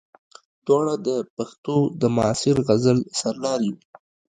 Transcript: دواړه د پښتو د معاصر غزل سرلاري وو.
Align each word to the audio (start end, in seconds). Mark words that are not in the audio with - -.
دواړه 0.65 0.93
د 1.07 1.09
پښتو 1.37 1.75
د 2.01 2.03
معاصر 2.15 2.55
غزل 2.67 2.99
سرلاري 3.19 3.69
وو. 3.73 3.81